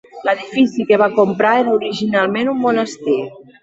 L'edifici 0.27 0.85
que 0.93 0.99
va 1.03 1.11
comprar 1.19 1.53
era 1.61 1.79
originalment 1.79 2.53
un 2.59 2.63
monestir. 2.67 3.23